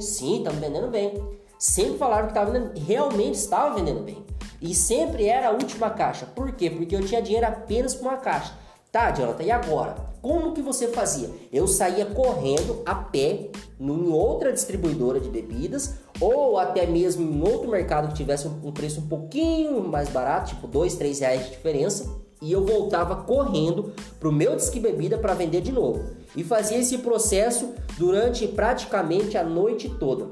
Sim, 0.00 0.38
estamos 0.38 0.60
vendendo 0.60 0.88
bem. 0.88 1.14
Sempre 1.58 1.98
falaram 1.98 2.26
que 2.26 2.32
estava 2.32 2.50
vendendo, 2.50 2.78
realmente 2.78 3.36
estava 3.36 3.74
vendendo 3.74 4.00
bem. 4.00 4.24
E 4.60 4.74
sempre 4.74 5.26
era 5.26 5.48
a 5.48 5.52
última 5.52 5.90
caixa. 5.90 6.26
Por 6.26 6.52
quê? 6.52 6.68
Porque 6.68 6.94
eu 6.94 7.06
tinha 7.06 7.22
dinheiro 7.22 7.46
apenas 7.46 7.94
para 7.94 8.08
uma 8.08 8.18
caixa. 8.18 8.52
Tá, 8.90 9.10
Jonathan, 9.10 9.42
e 9.44 9.50
agora? 9.50 10.13
Como 10.24 10.54
que 10.54 10.62
você 10.62 10.88
fazia? 10.88 11.28
Eu 11.52 11.66
saía 11.68 12.06
correndo 12.06 12.80
a 12.86 12.94
pé 12.94 13.50
em 13.78 14.08
outra 14.08 14.54
distribuidora 14.54 15.20
de 15.20 15.28
bebidas 15.28 15.96
ou 16.18 16.56
até 16.56 16.86
mesmo 16.86 17.30
em 17.30 17.42
outro 17.46 17.70
mercado 17.70 18.08
que 18.08 18.14
tivesse 18.14 18.48
um 18.48 18.72
preço 18.72 19.00
um 19.00 19.06
pouquinho 19.06 19.82
mais 19.82 20.08
barato, 20.08 20.54
tipo 20.54 20.66
dois, 20.66 20.94
três 20.94 21.18
reais 21.20 21.44
de 21.44 21.50
diferença, 21.50 22.10
e 22.40 22.50
eu 22.50 22.64
voltava 22.64 23.16
correndo 23.16 23.92
para 24.18 24.30
o 24.30 24.32
meu 24.32 24.56
disque 24.56 24.80
bebida 24.80 25.18
para 25.18 25.34
vender 25.34 25.60
de 25.60 25.70
novo. 25.70 26.02
E 26.34 26.42
fazia 26.42 26.78
esse 26.78 26.96
processo 26.96 27.74
durante 27.98 28.48
praticamente 28.48 29.36
a 29.36 29.44
noite 29.44 29.90
toda. 29.90 30.30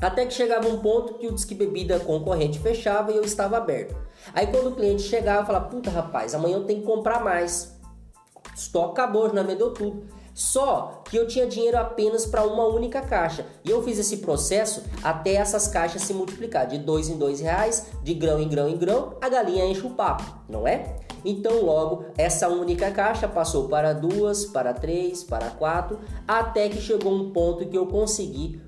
Até 0.00 0.26
que 0.26 0.34
chegava 0.34 0.66
um 0.66 0.80
ponto 0.80 1.14
que 1.14 1.28
o 1.28 1.32
disque 1.32 1.54
bebida 1.54 2.00
concorrente 2.00 2.58
fechava 2.58 3.12
e 3.12 3.16
eu 3.16 3.22
estava 3.22 3.56
aberto. 3.56 3.94
Aí 4.34 4.48
quando 4.48 4.70
o 4.70 4.74
cliente 4.74 5.02
chegava, 5.02 5.42
eu 5.42 5.46
falava: 5.46 5.68
Puta 5.68 5.90
rapaz, 5.90 6.34
amanhã 6.34 6.56
eu 6.56 6.64
tenho 6.64 6.80
que 6.80 6.86
comprar 6.86 7.22
mais. 7.22 7.75
Estoque 8.56 8.92
acabou, 8.92 9.32
já 9.32 9.42
vendeu 9.42 9.72
tudo. 9.72 10.04
Só 10.32 11.02
que 11.04 11.16
eu 11.16 11.26
tinha 11.26 11.46
dinheiro 11.46 11.78
apenas 11.78 12.26
para 12.26 12.44
uma 12.44 12.66
única 12.66 13.00
caixa. 13.00 13.46
E 13.64 13.70
eu 13.70 13.82
fiz 13.82 13.98
esse 13.98 14.18
processo 14.18 14.82
até 15.02 15.34
essas 15.34 15.68
caixas 15.68 16.02
se 16.02 16.12
multiplicar. 16.12 16.66
De 16.66 16.78
dois 16.78 17.08
em 17.08 17.16
dois 17.16 17.40
reais, 17.40 17.86
de 18.02 18.12
grão 18.12 18.40
em 18.40 18.48
grão 18.48 18.68
em 18.68 18.76
grão, 18.76 19.14
a 19.20 19.28
galinha 19.28 19.64
enche 19.64 19.86
o 19.86 19.90
papo, 19.90 20.24
não 20.48 20.66
é? 20.66 20.96
Então 21.24 21.62
logo 21.62 22.04
essa 22.16 22.48
única 22.48 22.90
caixa 22.90 23.26
passou 23.26 23.68
para 23.68 23.92
duas, 23.92 24.44
para 24.44 24.72
três, 24.72 25.24
para 25.24 25.50
quatro, 25.50 25.98
até 26.26 26.68
que 26.68 26.80
chegou 26.80 27.12
um 27.12 27.30
ponto 27.32 27.66
que 27.66 27.76
eu 27.76 27.86
consegui 27.86 28.60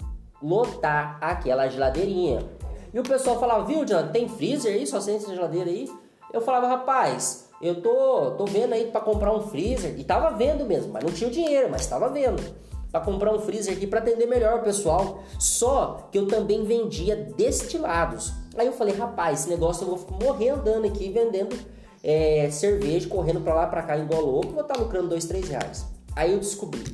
lotar 0.42 1.18
aquela 1.20 1.68
geladeirinha. 1.68 2.46
E 2.92 2.98
o 2.98 3.02
pessoal 3.02 3.38
falava, 3.38 3.64
viu, 3.64 3.84
John, 3.84 4.08
tem 4.08 4.28
freezer 4.28 4.74
aí? 4.74 4.86
Só 4.86 5.00
tem 5.00 5.16
essa 5.16 5.34
geladeira 5.34 5.68
aí? 5.68 5.90
Eu 6.32 6.40
falava, 6.40 6.66
rapaz, 6.66 7.47
eu 7.60 7.82
tô, 7.82 8.32
tô 8.32 8.44
vendo 8.44 8.72
aí 8.72 8.86
para 8.86 9.00
comprar 9.00 9.34
um 9.34 9.40
freezer. 9.40 9.98
E 9.98 10.04
tava 10.04 10.36
vendo 10.36 10.64
mesmo, 10.64 10.92
mas 10.92 11.04
não 11.04 11.12
tinha 11.12 11.28
o 11.28 11.32
dinheiro, 11.32 11.68
mas 11.70 11.86
tava 11.86 12.08
vendo. 12.08 12.42
Para 12.90 13.00
comprar 13.00 13.34
um 13.34 13.40
freezer 13.40 13.76
aqui 13.76 13.86
para 13.86 13.98
atender 13.98 14.26
melhor 14.26 14.60
o 14.60 14.62
pessoal. 14.62 15.20
Só 15.38 16.08
que 16.10 16.18
eu 16.18 16.26
também 16.26 16.64
vendia 16.64 17.16
destilados. 17.36 18.32
Aí 18.56 18.66
eu 18.66 18.72
falei, 18.72 18.94
rapaz, 18.94 19.40
esse 19.40 19.48
negócio 19.48 19.84
eu 19.84 19.96
vou 19.96 20.18
morrer 20.22 20.50
andando 20.50 20.86
aqui 20.86 21.10
vendendo 21.10 21.56
é, 22.02 22.48
cerveja, 22.50 23.08
correndo 23.08 23.40
para 23.40 23.54
lá 23.54 23.66
para 23.66 23.82
cá 23.82 23.96
igual 23.96 24.22
louco, 24.22 24.52
vou 24.52 24.62
estar 24.62 24.74
tá 24.74 24.80
lucrando 24.80 25.08
dois, 25.08 25.24
três 25.24 25.48
reais. 25.48 25.84
Aí 26.16 26.32
eu 26.32 26.38
descobri. 26.38 26.84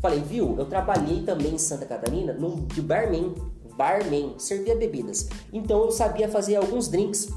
Falei, 0.00 0.20
viu, 0.20 0.54
eu 0.58 0.66
trabalhei 0.66 1.22
também 1.22 1.54
em 1.54 1.58
Santa 1.58 1.86
Catarina 1.86 2.34
num, 2.34 2.66
de 2.66 2.82
barman 2.82 3.34
barman, 3.76 4.34
servia 4.38 4.76
bebidas. 4.76 5.28
Então 5.52 5.84
eu 5.84 5.90
sabia 5.90 6.28
fazer 6.28 6.56
alguns 6.56 6.88
drinks 6.88 7.28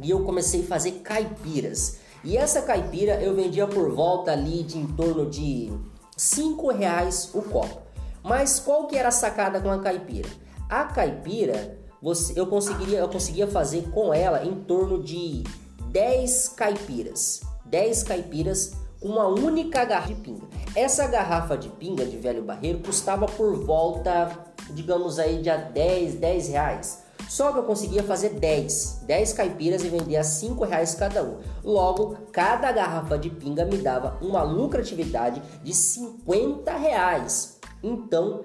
e 0.00 0.10
eu 0.10 0.24
comecei 0.24 0.62
a 0.62 0.66
fazer 0.66 0.92
caipiras. 1.02 1.98
E 2.24 2.36
essa 2.36 2.62
caipira 2.62 3.20
eu 3.20 3.34
vendia 3.34 3.66
por 3.66 3.90
volta 3.92 4.32
ali 4.32 4.62
de 4.62 4.78
em 4.78 4.86
torno 4.86 5.28
de 5.28 5.72
5 6.16 6.70
reais 6.72 7.30
o 7.34 7.42
copo. 7.42 7.80
Mas 8.22 8.60
qual 8.60 8.86
que 8.86 8.96
era 8.96 9.08
a 9.08 9.12
sacada 9.12 9.60
com 9.60 9.70
a 9.70 9.80
caipira? 9.80 10.28
A 10.68 10.84
caipira, 10.84 11.78
você, 12.00 12.38
eu, 12.38 12.46
conseguiria, 12.46 12.98
eu 12.98 13.08
conseguia 13.08 13.48
fazer 13.48 13.90
com 13.90 14.14
ela 14.14 14.44
em 14.44 14.54
torno 14.62 15.02
de 15.02 15.42
10 15.90 16.48
caipiras. 16.50 17.40
10 17.64 18.04
caipiras 18.04 18.74
com 19.00 19.08
uma 19.08 19.26
única 19.26 19.84
garrafa 19.84 20.14
de 20.14 20.20
pinga. 20.20 20.46
Essa 20.76 21.08
garrafa 21.08 21.56
de 21.56 21.68
pinga 21.68 22.04
de 22.04 22.16
velho 22.16 22.44
barreiro 22.44 22.78
custava 22.78 23.26
por 23.26 23.56
volta 23.56 24.52
digamos 24.70 25.18
aí 25.18 25.42
de 25.42 25.50
a 25.50 25.56
10, 25.56 26.14
10 26.16 26.48
reais. 26.48 27.01
Só 27.32 27.50
que 27.50 27.60
eu 27.60 27.62
conseguia 27.62 28.02
fazer 28.02 28.34
10, 28.34 29.04
10 29.06 29.32
caipiras 29.32 29.82
e 29.82 29.88
vender 29.88 30.18
a 30.18 30.22
5 30.22 30.66
reais 30.66 30.94
cada 30.94 31.22
um. 31.24 31.38
Logo, 31.64 32.14
cada 32.30 32.70
garrafa 32.70 33.16
de 33.16 33.30
pinga 33.30 33.64
me 33.64 33.78
dava 33.78 34.18
uma 34.20 34.42
lucratividade 34.42 35.42
de 35.64 35.72
50 35.72 36.70
reais. 36.76 37.58
Então, 37.82 38.42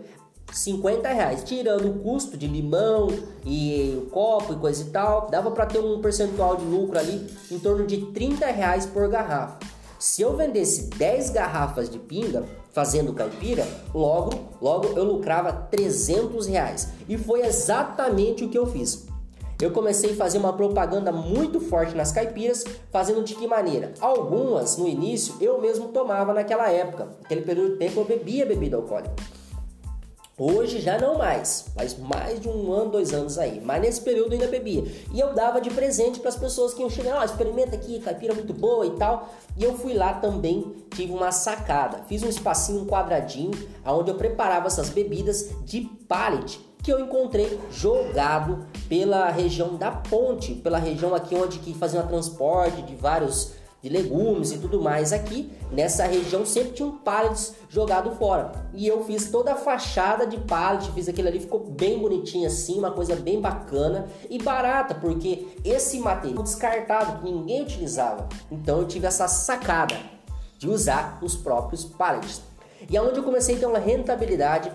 50 0.53 1.09
reais, 1.09 1.43
tirando 1.43 1.89
o 1.89 1.99
custo 1.99 2.37
de 2.37 2.47
limão 2.47 3.09
e 3.45 4.01
o 4.01 4.09
copo 4.09 4.53
e 4.53 4.55
coisa 4.55 4.83
e 4.83 4.85
tal, 4.85 5.29
dava 5.29 5.51
para 5.51 5.65
ter 5.65 5.79
um 5.79 5.99
percentual 5.99 6.55
de 6.55 6.63
lucro 6.63 6.97
ali 6.97 7.29
em 7.51 7.59
torno 7.59 7.85
de 7.85 7.97
30 8.13 8.45
reais 8.45 8.85
por 8.85 9.09
garrafa. 9.09 9.59
Se 9.99 10.21
eu 10.21 10.37
vendesse 10.37 10.83
10 10.91 11.31
garrafas 11.31 11.89
de 11.89 11.99
pinga 11.99 12.45
fazendo 12.77 13.11
caipira, 13.11 13.67
logo, 13.91 14.33
logo 14.61 14.89
eu 14.95 15.03
lucrava 15.03 15.51
300 15.51 16.45
reais. 16.45 16.89
E 17.09 17.17
foi 17.17 17.41
exatamente 17.41 18.45
o 18.45 18.49
que 18.49 18.57
eu 18.57 18.67
fiz. 18.67 19.07
Eu 19.59 19.71
comecei 19.71 20.11
a 20.11 20.15
fazer 20.15 20.37
uma 20.37 20.53
propaganda 20.53 21.11
muito 21.11 21.59
forte 21.59 21.95
nas 21.95 22.11
caipiras, 22.11 22.63
fazendo 22.91 23.23
de 23.23 23.33
que 23.33 23.47
maneira? 23.47 23.93
Algumas, 23.99 24.77
no 24.77 24.87
início, 24.87 25.33
eu 25.41 25.59
mesmo 25.59 25.87
tomava 25.87 26.35
naquela 26.35 26.71
época. 26.71 27.07
Naquele 27.23 27.41
período 27.41 27.71
de 27.71 27.77
tempo 27.77 27.99
eu 27.99 28.05
bebia 28.05 28.45
bebida 28.45 28.77
alcoólica. 28.77 29.15
Hoje 30.39 30.79
já 30.79 30.99
não 30.99 31.17
mais, 31.17 31.65
faz 31.75 31.97
mais 31.97 32.39
de 32.39 32.47
um 32.47 32.71
ano, 32.71 32.91
dois 32.91 33.11
anos 33.11 33.39
aí. 33.39 33.59
Mas 33.59 33.81
nesse 33.81 34.01
período 34.01 34.33
ainda 34.33 34.45
bebia. 34.45 34.83
E 35.11 35.19
eu 35.19 35.33
dava 35.33 35.59
de 35.59 35.71
presente 35.71 36.19
para 36.19 36.29
as 36.29 36.35
pessoas 36.35 36.75
que 36.75 36.81
iam 36.81 36.91
chegar, 36.91 37.15
ó, 37.15 37.21
oh, 37.21 37.23
experimenta 37.23 37.75
aqui, 37.75 37.99
caipira 37.99 38.35
muito 38.35 38.53
boa 38.53 38.85
e 38.85 38.91
tal. 38.91 39.33
E 39.57 39.63
eu 39.63 39.75
fui 39.75 39.95
lá 39.95 40.13
também, 40.13 40.75
tive 40.91 41.11
uma 41.11 41.31
sacada. 41.31 42.03
Fiz 42.07 42.21
um 42.21 42.29
espacinho, 42.29 42.81
um 42.81 42.85
quadradinho, 42.85 43.49
onde 43.83 44.11
eu 44.11 44.15
preparava 44.15 44.67
essas 44.67 44.89
bebidas 44.89 45.49
de 45.65 45.81
pallet 46.07 46.59
que 46.83 46.93
eu 46.93 46.99
encontrei 46.99 47.59
jogado 47.71 48.67
pela 48.87 49.31
região 49.31 49.75
da 49.75 49.89
ponte, 49.89 50.53
pela 50.53 50.77
região 50.77 51.15
aqui 51.15 51.33
onde 51.33 51.57
que 51.57 51.73
faziam 51.73 52.05
transporte 52.05 52.83
de 52.83 52.95
vários 52.95 53.53
de 53.87 53.89
legumes 53.89 54.51
e 54.51 54.57
tudo 54.57 54.81
mais 54.81 55.13
aqui 55.13 55.49
nessa 55.71 56.05
região 56.05 56.45
sempre 56.45 56.73
tinha 56.73 56.87
um 56.87 56.97
pallet 56.97 57.53
jogado 57.69 58.11
fora. 58.15 58.51
E 58.73 58.85
eu 58.85 59.03
fiz 59.05 59.31
toda 59.31 59.53
a 59.53 59.55
fachada 59.55 60.27
de 60.27 60.37
pallet 60.37 60.91
fiz 60.91 61.07
aquilo 61.07 61.29
ali 61.29 61.39
ficou 61.39 61.59
bem 61.59 61.97
bonitinho 61.97 62.47
assim 62.47 62.77
uma 62.77 62.91
coisa 62.91 63.15
bem 63.15 63.39
bacana 63.39 64.07
e 64.29 64.37
barata 64.41 64.93
porque 64.93 65.47
esse 65.63 65.99
material 65.99 66.43
descartado 66.43 67.19
que 67.19 67.31
ninguém 67.31 67.63
utilizava. 67.63 68.27
Então 68.51 68.79
eu 68.79 68.87
tive 68.87 69.07
essa 69.07 69.27
sacada 69.27 69.95
de 70.57 70.69
usar 70.69 71.19
os 71.21 71.35
próprios 71.35 71.85
pallets. 71.85 72.41
E 72.89 72.97
aonde 72.97 73.15
é 73.15 73.19
eu 73.19 73.23
comecei 73.23 73.55
a 73.55 73.59
ter 73.59 73.65
uma 73.65 73.79
rentabilidade 73.79 74.71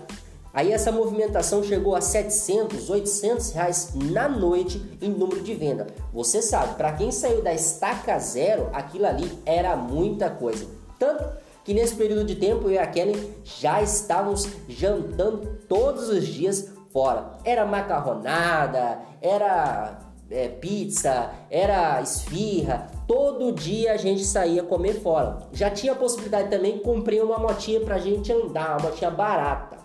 Aí 0.53 0.71
essa 0.71 0.91
movimentação 0.91 1.63
chegou 1.63 1.95
a 1.95 2.01
700, 2.01 2.87
800 2.87 3.51
reais 3.53 3.93
na 3.95 4.29
noite 4.29 4.79
em 5.01 5.09
número 5.09 5.41
de 5.41 5.55
venda. 5.55 5.87
Você 6.13 6.43
sabe, 6.43 6.75
para 6.75 6.91
quem 6.91 7.11
saiu 7.11 7.41
da 7.41 7.51
estaca 7.51 8.19
zero, 8.19 8.69
aquilo 8.71 9.07
ali 9.07 9.31
era 9.47 9.75
muita 9.75 10.29
coisa. 10.29 10.67
Tanto 10.99 11.25
que 11.63 11.73
nesse 11.73 11.95
período 11.95 12.23
de 12.25 12.35
tempo 12.35 12.67
eu 12.67 12.73
e 12.73 12.77
a 12.77 12.85
Kelly 12.85 13.33
já 13.43 13.81
estávamos 13.81 14.47
jantando 14.69 15.57
todos 15.67 16.09
os 16.09 16.27
dias 16.27 16.69
fora. 16.91 17.31
Era 17.43 17.65
macarronada, 17.65 18.99
era 19.19 19.97
é, 20.29 20.49
pizza, 20.49 21.31
era 21.49 21.99
esfirra. 21.99 22.91
Todo 23.07 23.53
dia 23.53 23.93
a 23.93 23.97
gente 23.97 24.23
saía 24.23 24.61
comer 24.61 25.01
fora. 25.01 25.47
Já 25.51 25.71
tinha 25.71 25.93
a 25.93 25.95
possibilidade 25.95 26.51
também, 26.51 26.77
comprei 26.77 27.19
uma 27.21 27.39
motinha 27.39 27.79
pra 27.79 27.97
gente 27.97 28.31
andar, 28.31 28.77
uma 28.77 28.89
motinha 28.89 29.09
barata 29.09 29.82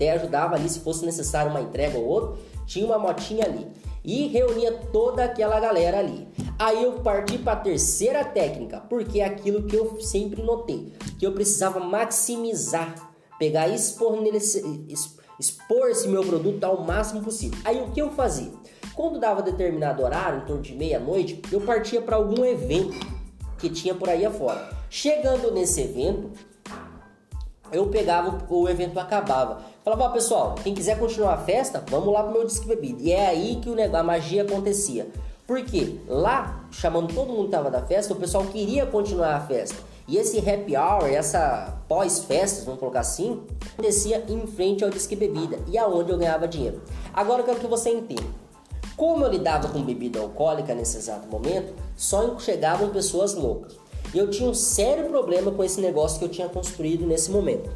até 0.00 0.12
ajudava 0.12 0.54
ali 0.54 0.66
se 0.66 0.80
fosse 0.80 1.04
necessário 1.04 1.50
uma 1.50 1.60
entrega 1.60 1.98
ou 1.98 2.06
outra, 2.06 2.40
tinha 2.66 2.86
uma 2.86 2.98
motinha 2.98 3.44
ali 3.44 3.66
e 4.02 4.28
reunia 4.28 4.72
toda 4.90 5.22
aquela 5.22 5.60
galera 5.60 5.98
ali. 5.98 6.26
Aí 6.58 6.82
eu 6.82 6.94
parti 7.00 7.36
para 7.36 7.52
a 7.52 7.56
terceira 7.56 8.24
técnica, 8.24 8.80
porque 8.88 9.20
é 9.20 9.26
aquilo 9.26 9.64
que 9.64 9.76
eu 9.76 10.00
sempre 10.00 10.42
notei, 10.42 10.94
que 11.18 11.26
eu 11.26 11.32
precisava 11.32 11.80
maximizar, 11.80 13.12
pegar 13.38 13.68
e 13.68 13.74
expor, 13.74 14.22
nesse, 14.22 14.64
expor 15.38 15.90
esse 15.90 16.08
meu 16.08 16.24
produto 16.24 16.64
ao 16.64 16.82
máximo 16.82 17.22
possível. 17.22 17.58
Aí 17.62 17.78
o 17.82 17.90
que 17.90 18.00
eu 18.00 18.10
fazia? 18.12 18.52
Quando 18.94 19.20
dava 19.20 19.42
determinado 19.42 20.02
horário, 20.02 20.42
em 20.42 20.46
torno 20.46 20.62
de 20.62 20.74
meia-noite, 20.74 21.42
eu 21.52 21.60
partia 21.60 22.00
para 22.00 22.16
algum 22.16 22.42
evento 22.44 22.98
que 23.58 23.68
tinha 23.68 23.94
por 23.94 24.08
aí 24.08 24.24
afora. 24.24 24.70
Chegando 24.88 25.52
nesse 25.52 25.82
evento, 25.82 26.30
eu 27.72 27.86
pegava, 27.88 28.38
o 28.48 28.68
evento 28.68 28.98
acabava. 28.98 29.62
Falava, 29.82 30.04
ó, 30.04 30.08
pessoal, 30.10 30.54
quem 30.62 30.74
quiser 30.74 30.98
continuar 30.98 31.34
a 31.34 31.38
festa, 31.38 31.82
vamos 31.88 32.12
lá 32.12 32.22
pro 32.22 32.32
meu 32.32 32.46
disque 32.46 32.66
bebida. 32.66 33.02
E 33.02 33.12
é 33.12 33.28
aí 33.28 33.58
que 33.62 33.70
o 33.70 33.74
negócio, 33.74 34.00
a 34.00 34.02
magia 34.02 34.42
acontecia. 34.42 35.08
Porque 35.46 35.98
lá, 36.06 36.68
chamando 36.70 37.14
todo 37.14 37.32
mundo 37.32 37.46
que 37.46 37.50
tava 37.50 37.70
da 37.70 37.82
festa, 37.82 38.12
o 38.12 38.16
pessoal 38.16 38.44
queria 38.44 38.84
continuar 38.84 39.34
a 39.34 39.40
festa. 39.40 39.76
E 40.06 40.18
esse 40.18 40.38
happy 40.38 40.76
hour, 40.76 41.04
essa 41.04 41.82
pós-festas, 41.88 42.64
vamos 42.64 42.78
colocar 42.78 43.00
assim, 43.00 43.42
acontecia 43.72 44.24
em 44.28 44.46
frente 44.46 44.84
ao 44.84 44.90
disque 44.90 45.16
bebida 45.16 45.58
e 45.66 45.78
aonde 45.78 46.10
eu 46.10 46.18
ganhava 46.18 46.46
dinheiro. 46.46 46.82
Agora 47.14 47.40
eu 47.40 47.46
quero 47.46 47.60
que 47.60 47.66
você 47.66 47.90
entenda. 47.90 48.26
Como 48.96 49.24
eu 49.24 49.30
lidava 49.30 49.68
com 49.68 49.82
bebida 49.82 50.20
alcoólica 50.20 50.74
nesse 50.74 50.98
exato 50.98 51.26
momento, 51.28 51.72
só 51.96 52.38
chegavam 52.38 52.90
pessoas 52.90 53.34
loucas. 53.34 53.76
E 54.12 54.18
eu 54.18 54.28
tinha 54.28 54.48
um 54.48 54.54
sério 54.54 55.08
problema 55.08 55.52
com 55.52 55.64
esse 55.64 55.80
negócio 55.80 56.18
que 56.18 56.24
eu 56.24 56.28
tinha 56.28 56.48
construído 56.48 57.06
nesse 57.06 57.30
momento. 57.30 57.70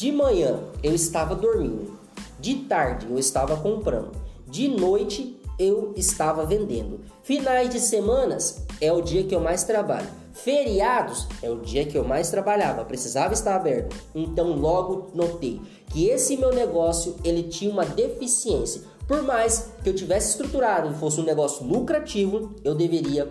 De 0.00 0.10
manhã 0.10 0.58
eu 0.82 0.94
estava 0.94 1.34
dormindo, 1.34 1.98
de 2.38 2.54
tarde 2.60 3.06
eu 3.10 3.18
estava 3.18 3.54
comprando, 3.58 4.12
de 4.46 4.66
noite 4.66 5.38
eu 5.58 5.92
estava 5.94 6.46
vendendo. 6.46 7.00
Finais 7.22 7.68
de 7.68 7.78
semanas 7.78 8.64
é 8.80 8.90
o 8.90 9.02
dia 9.02 9.24
que 9.24 9.34
eu 9.34 9.40
mais 9.40 9.62
trabalho. 9.62 10.08
Feriados 10.32 11.28
é 11.42 11.50
o 11.50 11.58
dia 11.58 11.84
que 11.84 11.98
eu 11.98 12.02
mais 12.02 12.30
trabalhava, 12.30 12.82
precisava 12.82 13.34
estar 13.34 13.54
aberto. 13.54 13.94
Então 14.14 14.56
logo 14.56 15.10
notei 15.14 15.60
que 15.90 16.06
esse 16.06 16.34
meu 16.38 16.50
negócio 16.50 17.16
ele 17.22 17.42
tinha 17.42 17.70
uma 17.70 17.84
deficiência. 17.84 18.80
Por 19.06 19.22
mais 19.22 19.70
que 19.84 19.90
eu 19.90 19.94
tivesse 19.94 20.30
estruturado 20.30 20.90
e 20.90 20.98
fosse 20.98 21.20
um 21.20 21.24
negócio 21.24 21.62
lucrativo, 21.66 22.54
eu 22.64 22.74
deveria 22.74 23.30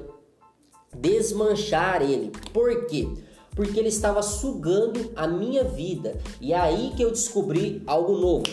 desmanchar 0.96 2.04
ele. 2.04 2.32
Por 2.54 2.86
quê? 2.86 3.08
Porque 3.60 3.78
ele 3.78 3.90
estava 3.90 4.22
sugando 4.22 5.12
a 5.18 5.28
minha 5.28 5.66
vida. 5.66 6.18
E 6.40 6.54
é 6.54 6.58
aí 6.58 6.94
que 6.96 7.04
eu 7.04 7.12
descobri 7.12 7.84
algo 7.86 8.16
novo. 8.16 8.46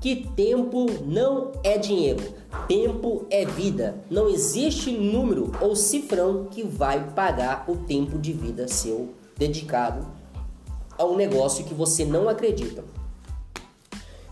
Que 0.00 0.24
tempo 0.36 0.86
não 1.04 1.50
é 1.64 1.76
dinheiro, 1.76 2.22
tempo 2.68 3.26
é 3.28 3.44
vida. 3.44 3.96
Não 4.08 4.28
existe 4.28 4.92
número 4.92 5.50
ou 5.60 5.74
cifrão 5.74 6.44
que 6.44 6.62
vai 6.62 7.10
pagar 7.10 7.64
o 7.66 7.78
tempo 7.78 8.20
de 8.20 8.32
vida 8.32 8.68
seu 8.68 9.08
dedicado 9.36 10.06
a 10.96 11.04
um 11.04 11.16
negócio 11.16 11.64
que 11.64 11.74
você 11.74 12.04
não 12.04 12.28
acredita. 12.28 12.84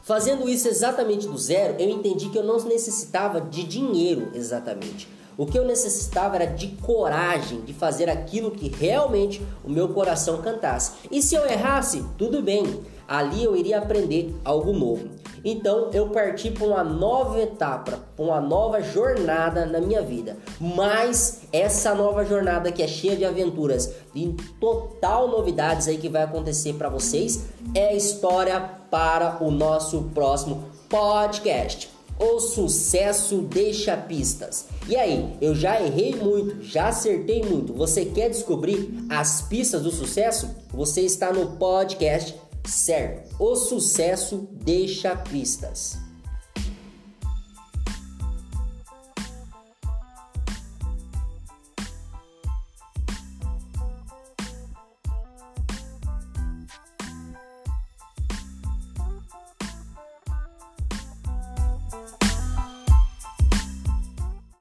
Fazendo 0.05 0.49
isso 0.49 0.69
exatamente 0.69 1.27
do 1.27 1.37
zero, 1.37 1.75
eu 1.77 1.91
entendi 1.91 2.29
que 2.29 2.39
eu 2.39 2.45
não 2.45 2.57
necessitava 2.63 3.41
de 3.41 3.65
dinheiro 3.65 4.31
exatamente. 4.33 5.09
O 5.39 5.47
que 5.47 5.57
eu 5.57 5.65
necessitava 5.65 6.35
era 6.35 6.47
de 6.47 6.67
coragem 6.83 7.61
de 7.61 7.73
fazer 7.73 8.11
aquilo 8.11 8.51
que 8.51 8.69
realmente 8.69 9.41
o 9.65 9.71
meu 9.71 9.91
coração 9.91 10.43
cantasse. 10.43 10.95
E 11.13 11.23
se 11.23 11.37
eu 11.37 11.47
errasse, 11.47 12.05
tudo 12.19 12.43
bem, 12.43 12.81
ali 13.07 13.45
eu 13.45 13.57
iria 13.57 13.79
aprender 13.79 14.35
algo 14.45 14.73
novo. 14.73 15.09
Então 15.45 15.91
eu 15.93 16.09
parti 16.09 16.51
para 16.51 16.67
uma 16.67 16.83
nova 16.83 17.41
etapa, 17.41 18.01
para 18.17 18.25
uma 18.25 18.41
nova 18.41 18.83
jornada 18.83 19.65
na 19.65 19.81
minha 19.81 20.03
vida. 20.03 20.37
Mas 20.61 21.43
essa 21.53 21.95
nova 21.95 22.25
jornada 22.25 22.73
que 22.73 22.83
é 22.83 22.89
cheia 22.89 23.15
de 23.15 23.25
aventuras 23.25 23.95
e 24.13 24.35
total 24.59 25.29
novidades 25.29 25.87
aí 25.87 25.99
que 25.99 26.09
vai 26.09 26.25
acontecer 26.25 26.75
para 26.75 26.89
vocês 26.89 27.47
é 27.77 27.95
história 27.95 28.59
para 28.91 29.39
o 29.41 29.53
nosso 29.53 30.11
próximo 30.13 30.65
podcast. 30.89 31.98
O 32.19 32.41
sucesso 32.41 33.43
deixa 33.43 33.97
pistas. 33.97 34.67
E 34.89 34.97
aí, 34.97 35.37
eu 35.41 35.55
já 35.55 35.81
errei 35.81 36.17
muito, 36.17 36.63
já 36.63 36.89
acertei 36.89 37.43
muito. 37.43 37.73
Você 37.75 38.05
quer 38.05 38.29
descobrir 38.29 39.07
as 39.09 39.43
pistas 39.43 39.83
do 39.83 39.91
sucesso? 39.91 40.51
Você 40.73 41.03
está 41.03 41.33
no 41.33 41.57
podcast 41.57 42.35
certo. 42.65 43.37
O 43.39 43.55
sucesso 43.55 44.49
deixa 44.53 45.15
pistas. 45.15 46.08